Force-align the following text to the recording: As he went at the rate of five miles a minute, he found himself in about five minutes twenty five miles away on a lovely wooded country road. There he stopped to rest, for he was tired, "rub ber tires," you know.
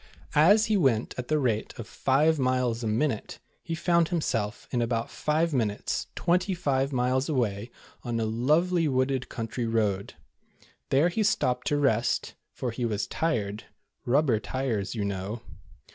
As 0.33 0.65
he 0.65 0.77
went 0.77 1.13
at 1.15 1.27
the 1.27 1.37
rate 1.37 1.77
of 1.77 1.87
five 1.87 2.39
miles 2.39 2.83
a 2.83 2.87
minute, 2.87 3.37
he 3.61 3.75
found 3.75 4.07
himself 4.09 4.67
in 4.71 4.81
about 4.81 5.11
five 5.11 5.53
minutes 5.53 6.07
twenty 6.15 6.55
five 6.55 6.91
miles 6.91 7.29
away 7.29 7.69
on 8.01 8.19
a 8.19 8.25
lovely 8.25 8.87
wooded 8.87 9.29
country 9.29 9.67
road. 9.67 10.15
There 10.89 11.09
he 11.09 11.21
stopped 11.21 11.67
to 11.67 11.77
rest, 11.77 12.33
for 12.51 12.71
he 12.71 12.83
was 12.83 13.05
tired, 13.05 13.65
"rub 14.03 14.25
ber 14.25 14.39
tires," 14.39 14.95
you 14.95 15.05
know. 15.05 15.43